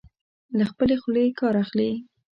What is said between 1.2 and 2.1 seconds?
کار اخلي.